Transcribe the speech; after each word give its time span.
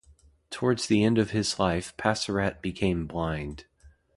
Towards 0.49 0.87
the 0.87 1.03
end 1.03 1.19
of 1.19 1.29
his 1.29 1.59
life 1.59 1.95
Passerat 1.95 2.59
became 2.63 3.05
blind. 3.05 3.65